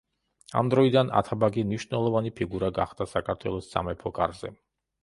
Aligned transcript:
ამ 0.61 0.69
დროიდან 0.73 1.11
ათაბაგი 1.19 1.65
მნიშვნელოვანი 1.67 2.35
ფიგურა 2.41 2.73
გახდა 2.81 3.09
საქართველოს 3.13 3.73
სამეფო 3.77 4.19
კარზე. 4.19 4.57